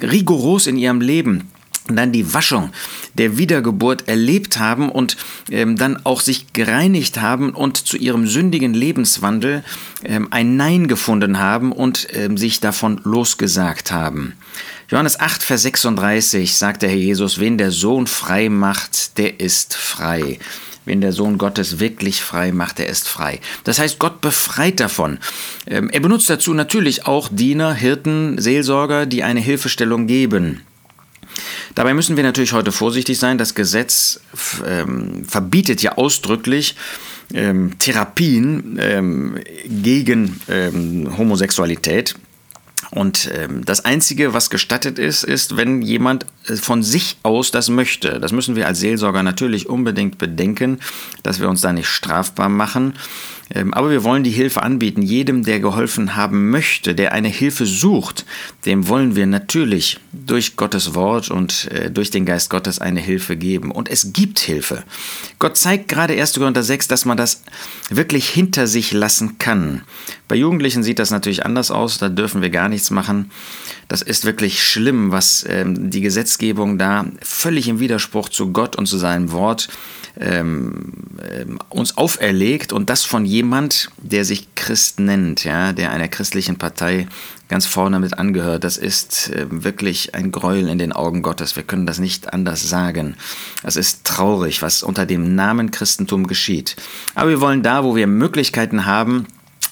rigoros 0.00 0.68
in 0.68 0.76
ihrem 0.76 1.00
Leben 1.00 1.50
dann 1.88 2.12
die 2.12 2.32
Waschung 2.32 2.70
der 3.14 3.36
Wiedergeburt 3.36 4.08
erlebt 4.08 4.58
haben 4.58 4.88
und 4.88 5.16
ähm, 5.50 5.76
dann 5.76 6.04
auch 6.04 6.20
sich 6.20 6.52
gereinigt 6.52 7.20
haben 7.20 7.50
und 7.50 7.76
zu 7.76 7.98
ihrem 7.98 8.26
sündigen 8.26 8.72
Lebenswandel 8.72 9.62
ähm, 10.02 10.28
ein 10.30 10.56
Nein 10.56 10.88
gefunden 10.88 11.38
haben 11.38 11.72
und 11.72 12.08
ähm, 12.12 12.38
sich 12.38 12.60
davon 12.60 13.00
losgesagt 13.04 13.92
haben. 13.92 14.34
Johannes 14.88 15.20
8, 15.20 15.42
Vers 15.42 15.62
36 15.62 16.56
sagt 16.56 16.82
der 16.82 16.88
Herr 16.88 16.96
Jesus, 16.96 17.38
wen 17.38 17.58
der 17.58 17.70
Sohn 17.70 18.06
frei 18.06 18.48
macht, 18.48 19.18
der 19.18 19.40
ist 19.40 19.74
frei. 19.74 20.38
Wenn 20.86 21.00
der 21.00 21.12
Sohn 21.12 21.38
Gottes 21.38 21.80
wirklich 21.80 22.20
frei 22.20 22.52
macht, 22.52 22.78
er 22.78 22.86
ist 22.86 23.08
frei. 23.08 23.40
Das 23.64 23.78
heißt, 23.78 23.98
Gott 23.98 24.20
befreit 24.20 24.80
davon. 24.80 25.18
Ähm, 25.66 25.88
er 25.90 26.00
benutzt 26.00 26.28
dazu 26.28 26.54
natürlich 26.54 27.06
auch 27.06 27.28
Diener, 27.30 27.74
Hirten, 27.74 28.38
Seelsorger, 28.38 29.06
die 29.06 29.22
eine 29.22 29.40
Hilfestellung 29.40 30.06
geben. 30.06 30.62
Dabei 31.74 31.94
müssen 31.94 32.16
wir 32.16 32.22
natürlich 32.22 32.52
heute 32.52 32.72
vorsichtig 32.72 33.18
sein. 33.18 33.38
Das 33.38 33.54
Gesetz 33.54 34.20
ähm, 34.66 35.24
verbietet 35.26 35.82
ja 35.82 35.96
ausdrücklich 35.96 36.76
ähm, 37.32 37.78
Therapien 37.78 38.78
ähm, 38.80 39.38
gegen 39.66 40.40
ähm, 40.48 41.16
Homosexualität. 41.18 42.14
Und 42.90 43.28
ähm, 43.34 43.64
das 43.64 43.84
Einzige, 43.84 44.34
was 44.34 44.50
gestattet 44.50 45.00
ist, 45.00 45.24
ist, 45.24 45.56
wenn 45.56 45.82
jemand 45.82 46.26
äh, 46.46 46.54
von 46.54 46.82
sich 46.82 47.16
aus 47.24 47.50
das 47.50 47.68
möchte. 47.68 48.20
Das 48.20 48.30
müssen 48.30 48.54
wir 48.54 48.68
als 48.68 48.78
Seelsorger 48.78 49.22
natürlich 49.24 49.68
unbedingt 49.68 50.18
bedenken, 50.18 50.78
dass 51.24 51.40
wir 51.40 51.48
uns 51.48 51.60
da 51.60 51.72
nicht 51.72 51.88
strafbar 51.88 52.48
machen. 52.48 52.94
Ähm, 53.50 53.74
aber 53.74 53.90
wir 53.90 54.04
wollen 54.04 54.24
die 54.24 54.30
Hilfe 54.30 54.62
anbieten. 54.62 55.02
Jedem, 55.02 55.44
der 55.44 55.60
geholfen 55.60 56.16
haben 56.16 56.50
möchte, 56.50 56.94
der 56.94 57.12
eine 57.12 57.28
Hilfe 57.28 57.66
sucht, 57.66 58.24
dem 58.64 58.88
wollen 58.88 59.16
wir 59.16 59.26
natürlich 59.26 60.00
durch 60.12 60.56
Gottes 60.56 60.94
Wort 60.94 61.30
und 61.30 61.70
äh, 61.70 61.90
durch 61.90 62.10
den 62.10 62.24
Geist 62.24 62.48
Gottes 62.48 62.78
eine 62.78 63.00
Hilfe 63.00 63.36
geben. 63.36 63.70
Und 63.70 63.90
es 63.90 64.12
gibt 64.12 64.38
Hilfe. 64.38 64.84
Gott 65.38 65.56
zeigt 65.56 65.88
gerade 65.88 66.18
1. 66.18 66.34
Korinther 66.34 66.62
6, 66.62 66.88
dass 66.88 67.04
man 67.04 67.16
das 67.16 67.42
wirklich 67.90 68.28
hinter 68.28 68.66
sich 68.66 68.92
lassen 68.92 69.38
kann. 69.38 69.82
Bei 70.28 70.36
Jugendlichen 70.36 70.82
sieht 70.82 70.98
das 70.98 71.10
natürlich 71.10 71.44
anders 71.44 71.70
aus. 71.70 71.98
Da 71.98 72.08
dürfen 72.08 72.40
wir 72.40 72.50
gar 72.50 72.68
nichts 72.68 72.90
machen. 72.90 73.30
Das 73.88 74.02
ist 74.02 74.24
wirklich 74.24 74.62
schlimm, 74.62 75.12
was 75.12 75.44
ähm, 75.48 75.90
die 75.90 76.00
Gesetzgebung 76.00 76.78
da 76.78 77.06
völlig 77.22 77.68
im 77.68 77.80
Widerspruch 77.80 78.28
zu 78.28 78.52
Gott 78.52 78.76
und 78.76 78.86
zu 78.86 78.98
seinem 78.98 79.32
Wort 79.32 79.68
ähm, 80.18 80.92
ähm, 81.28 81.58
uns 81.70 81.96
auferlegt 81.96 82.72
und 82.72 82.88
das 82.88 83.04
von 83.04 83.24
jemand, 83.24 83.90
der 83.98 84.24
sich 84.24 84.54
Christ 84.54 85.00
nennt, 85.00 85.44
ja, 85.44 85.72
der 85.72 85.90
einer 85.90 86.08
christlichen 86.08 86.56
Partei 86.56 87.08
ganz 87.48 87.66
vorne 87.66 87.98
mit 87.98 88.18
angehört. 88.18 88.64
Das 88.64 88.76
ist 88.76 89.30
äh, 89.30 89.46
wirklich 89.50 90.14
ein 90.14 90.32
Gräuel 90.32 90.68
in 90.68 90.78
den 90.78 90.92
Augen 90.92 91.22
Gottes. 91.22 91.56
Wir 91.56 91.62
können 91.62 91.86
das 91.86 91.98
nicht 91.98 92.32
anders 92.32 92.68
sagen. 92.68 93.16
Es 93.62 93.76
ist 93.76 94.04
traurig, 94.04 94.62
was 94.62 94.82
unter 94.82 95.04
dem 95.04 95.34
Namen 95.34 95.70
Christentum 95.70 96.26
geschieht. 96.26 96.76
Aber 97.14 97.30
wir 97.30 97.40
wollen 97.40 97.62
da, 97.62 97.84
wo 97.84 97.96
wir 97.96 98.06
Möglichkeiten 98.06 98.86
haben, 98.86 99.26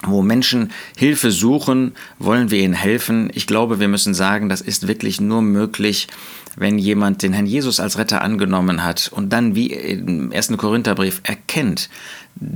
wo 0.04 0.22
Menschen 0.22 0.72
Hilfe 0.96 1.30
suchen, 1.30 1.92
wollen 2.18 2.50
wir 2.50 2.60
ihnen 2.60 2.74
helfen. 2.74 3.30
Ich 3.34 3.46
glaube, 3.46 3.80
wir 3.80 3.88
müssen 3.88 4.14
sagen, 4.14 4.48
das 4.48 4.60
ist 4.60 4.88
wirklich 4.88 5.20
nur 5.20 5.42
möglich, 5.42 6.08
wenn 6.56 6.78
jemand 6.78 7.22
den 7.22 7.32
Herrn 7.32 7.46
Jesus 7.46 7.80
als 7.80 7.98
Retter 7.98 8.22
angenommen 8.22 8.84
hat 8.84 9.10
und 9.12 9.32
dann 9.32 9.54
wie 9.54 9.68
im 9.68 10.32
ersten 10.32 10.56
Korintherbrief 10.56 11.20
erkennt, 11.24 11.88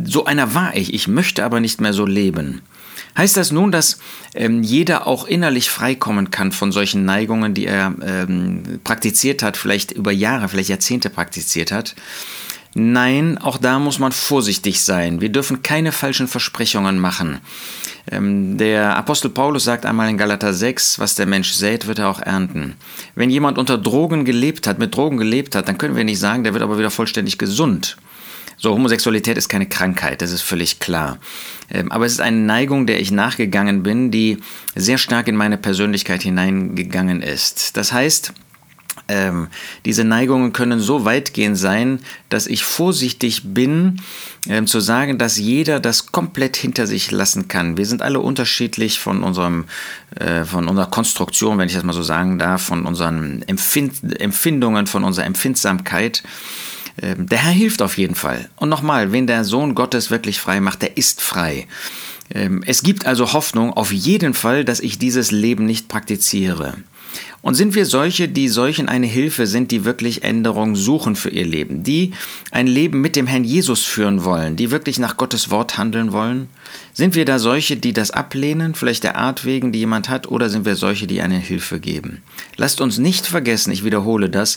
so 0.04 0.24
einer 0.24 0.54
war 0.54 0.76
ich, 0.76 0.92
ich 0.94 1.08
möchte 1.08 1.44
aber 1.44 1.60
nicht 1.60 1.80
mehr 1.80 1.92
so 1.92 2.06
leben. 2.06 2.62
Heißt 3.16 3.36
das 3.36 3.50
nun, 3.50 3.72
dass 3.72 3.98
ähm, 4.34 4.62
jeder 4.62 5.06
auch 5.06 5.26
innerlich 5.26 5.70
freikommen 5.70 6.30
kann 6.30 6.52
von 6.52 6.70
solchen 6.70 7.04
Neigungen, 7.04 7.54
die 7.54 7.66
er 7.66 7.94
ähm, 8.02 8.80
praktiziert 8.84 9.42
hat, 9.42 9.56
vielleicht 9.56 9.92
über 9.92 10.12
Jahre, 10.12 10.48
vielleicht 10.48 10.68
Jahrzehnte 10.68 11.08
praktiziert 11.08 11.72
hat? 11.72 11.94
Nein, 12.78 13.38
auch 13.38 13.56
da 13.56 13.78
muss 13.78 13.98
man 13.98 14.12
vorsichtig 14.12 14.82
sein. 14.82 15.22
Wir 15.22 15.30
dürfen 15.30 15.62
keine 15.62 15.92
falschen 15.92 16.28
Versprechungen 16.28 16.98
machen. 16.98 17.38
Ähm, 18.12 18.58
der 18.58 18.98
Apostel 18.98 19.30
Paulus 19.30 19.64
sagt 19.64 19.86
einmal 19.86 20.10
in 20.10 20.18
Galater 20.18 20.52
6, 20.52 20.98
was 20.98 21.14
der 21.14 21.24
Mensch 21.24 21.52
sät, 21.52 21.86
wird 21.86 22.00
er 22.00 22.10
auch 22.10 22.20
ernten. 22.20 22.74
Wenn 23.14 23.30
jemand 23.30 23.56
unter 23.56 23.78
Drogen 23.78 24.26
gelebt 24.26 24.66
hat, 24.66 24.78
mit 24.78 24.94
Drogen 24.94 25.16
gelebt 25.16 25.54
hat, 25.54 25.68
dann 25.68 25.78
können 25.78 25.96
wir 25.96 26.04
nicht 26.04 26.18
sagen, 26.18 26.44
der 26.44 26.52
wird 26.52 26.62
aber 26.62 26.78
wieder 26.78 26.90
vollständig 26.90 27.38
gesund. 27.38 27.96
So, 28.58 28.74
Homosexualität 28.74 29.38
ist 29.38 29.48
keine 29.48 29.66
Krankheit, 29.66 30.20
das 30.20 30.30
ist 30.30 30.42
völlig 30.42 30.78
klar. 30.78 31.16
Ähm, 31.70 31.90
aber 31.90 32.04
es 32.04 32.12
ist 32.12 32.20
eine 32.20 32.36
Neigung, 32.36 32.86
der 32.86 33.00
ich 33.00 33.10
nachgegangen 33.10 33.84
bin, 33.84 34.10
die 34.10 34.36
sehr 34.74 34.98
stark 34.98 35.28
in 35.28 35.36
meine 35.36 35.56
Persönlichkeit 35.56 36.22
hineingegangen 36.22 37.22
ist. 37.22 37.78
Das 37.78 37.92
heißt, 37.92 38.34
ähm, 39.08 39.48
diese 39.84 40.04
Neigungen 40.04 40.52
können 40.52 40.80
so 40.80 41.04
weitgehend 41.04 41.56
sein, 41.56 42.00
dass 42.28 42.46
ich 42.46 42.64
vorsichtig 42.64 43.42
bin, 43.54 44.00
ähm, 44.48 44.66
zu 44.66 44.80
sagen, 44.80 45.18
dass 45.18 45.38
jeder 45.38 45.78
das 45.78 46.10
komplett 46.12 46.56
hinter 46.56 46.86
sich 46.86 47.10
lassen 47.10 47.48
kann. 47.48 47.76
Wir 47.76 47.86
sind 47.86 48.02
alle 48.02 48.20
unterschiedlich 48.20 48.98
von 48.98 49.22
unserem, 49.22 49.66
äh, 50.16 50.44
von 50.44 50.68
unserer 50.68 50.86
Konstruktion, 50.86 51.58
wenn 51.58 51.68
ich 51.68 51.74
das 51.74 51.84
mal 51.84 51.92
so 51.92 52.02
sagen 52.02 52.38
darf, 52.38 52.62
von 52.62 52.84
unseren 52.84 53.42
Empfind 53.42 54.20
Empfindungen, 54.20 54.86
von 54.86 55.04
unserer 55.04 55.26
Empfindsamkeit. 55.26 56.22
Ähm, 57.00 57.28
der 57.28 57.38
Herr 57.38 57.52
hilft 57.52 57.82
auf 57.82 57.98
jeden 57.98 58.14
Fall. 58.14 58.48
Und 58.56 58.68
nochmal, 58.68 59.12
wen 59.12 59.26
der 59.26 59.44
Sohn 59.44 59.74
Gottes 59.74 60.10
wirklich 60.10 60.40
frei 60.40 60.60
macht, 60.60 60.82
der 60.82 60.96
ist 60.96 61.20
frei. 61.20 61.66
Ähm, 62.34 62.64
es 62.66 62.82
gibt 62.82 63.06
also 63.06 63.32
Hoffnung 63.32 63.72
auf 63.72 63.92
jeden 63.92 64.34
Fall, 64.34 64.64
dass 64.64 64.80
ich 64.80 64.98
dieses 64.98 65.30
Leben 65.30 65.66
nicht 65.66 65.88
praktiziere. 65.88 66.74
Und 67.46 67.54
sind 67.54 67.76
wir 67.76 67.86
solche, 67.86 68.26
die 68.26 68.48
solchen 68.48 68.88
eine 68.88 69.06
Hilfe 69.06 69.46
sind, 69.46 69.70
die 69.70 69.84
wirklich 69.84 70.24
Änderung 70.24 70.74
suchen 70.74 71.14
für 71.14 71.30
ihr 71.30 71.46
Leben, 71.46 71.84
die 71.84 72.10
ein 72.50 72.66
Leben 72.66 73.00
mit 73.00 73.14
dem 73.14 73.28
Herrn 73.28 73.44
Jesus 73.44 73.84
führen 73.84 74.24
wollen, 74.24 74.56
die 74.56 74.72
wirklich 74.72 74.98
nach 74.98 75.16
Gottes 75.16 75.48
Wort 75.48 75.78
handeln 75.78 76.10
wollen? 76.10 76.48
Sind 76.96 77.14
wir 77.14 77.26
da 77.26 77.38
solche, 77.38 77.76
die 77.76 77.92
das 77.92 78.10
ablehnen, 78.10 78.74
vielleicht 78.74 79.04
der 79.04 79.16
Art 79.16 79.44
wegen, 79.44 79.70
die 79.70 79.80
jemand 79.80 80.08
hat, 80.08 80.28
oder 80.28 80.48
sind 80.48 80.64
wir 80.64 80.76
solche, 80.76 81.06
die 81.06 81.20
eine 81.20 81.36
Hilfe 81.36 81.78
geben? 81.78 82.22
Lasst 82.56 82.80
uns 82.80 82.96
nicht 82.96 83.26
vergessen, 83.26 83.70
ich 83.70 83.84
wiederhole 83.84 84.30
das, 84.30 84.56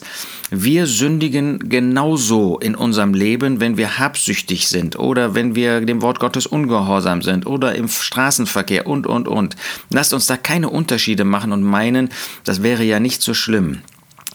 wir 0.50 0.88
sündigen 0.88 1.67
genauso 1.67 2.58
in 2.58 2.75
unserem 2.75 3.13
Leben, 3.13 3.60
wenn 3.60 3.75
wir 3.75 4.00
habsüchtig 4.00 4.69
sind 4.69 4.98
oder 4.98 5.36
wenn 5.36 5.53
wir 5.53 5.81
dem 5.81 6.01
Wort 6.01 6.22
Gottes 6.22 6.48
ungehorsam 6.48 7.22
sind 7.24 7.46
oder 7.46 7.75
im 7.75 7.89
Straßenverkehr 7.89 8.88
und, 8.88 9.05
und, 9.05 9.27
und. 9.27 9.58
Lasst 9.89 10.13
uns 10.13 10.25
da 10.25 10.38
keine 10.38 10.69
Unterschiede 10.69 11.25
machen 11.25 11.51
und 11.51 11.63
meinen, 11.63 12.08
das 12.46 12.63
wäre 12.63 12.86
ja 12.86 13.01
nicht 13.01 13.22
so 13.22 13.34
schlimm. 13.34 13.81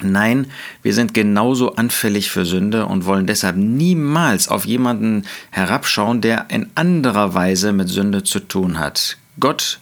Nein, 0.01 0.49
wir 0.83 0.93
sind 0.93 1.15
genauso 1.15 1.77
anfällig 1.77 2.31
für 2.31 2.45
Sünde 2.45 2.87
und 2.87 3.05
wollen 3.05 3.27
deshalb 3.27 3.57
niemals 3.57 4.49
auf 4.49 4.67
jemanden 4.67 5.25
herabschauen, 5.51 6.21
der 6.21 6.47
in 6.51 6.71
anderer 6.75 7.35
Weise 7.35 7.73
mit 7.73 7.89
Sünde 7.89 8.25
zu 8.25 8.41
tun 8.41 8.79
hat. 8.79 9.19
Gott 9.39 9.79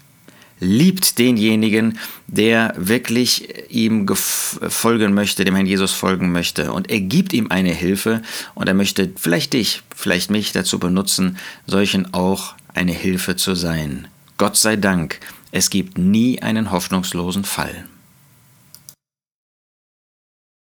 liebt 0.61 1.19
denjenigen, 1.19 1.99
der 2.29 2.73
wirklich 2.77 3.49
ihm 3.69 4.07
folgen 4.15 5.13
möchte, 5.13 5.45
dem 5.45 5.57
Herrn 5.57 5.67
Jesus 5.67 5.93
folgen 5.93 6.31
möchte. 6.31 6.73
Und 6.73 6.89
er 6.89 7.01
gibt 7.01 7.33
ihm 7.33 7.51
eine 7.51 7.73
Hilfe 7.73 8.23
und 8.55 8.69
er 8.69 8.75
möchte 8.75 9.11
vielleicht 9.17 9.55
dich, 9.55 9.83
vielleicht 9.95 10.31
mich 10.31 10.53
dazu 10.53 10.79
benutzen, 10.79 11.37
solchen 11.67 12.15
auch 12.15 12.55
eine 12.75 12.93
Hilfe 12.93 13.35
zu 13.35 13.55
sein. 13.55 14.07
Gott 14.39 14.57
sei 14.57 14.77
Dank, 14.77 15.19
es 15.51 15.69
gibt 15.69 15.99
nie 15.99 16.41
einen 16.41 16.71
hoffnungslosen 16.71 17.45
Fall. 17.45 17.87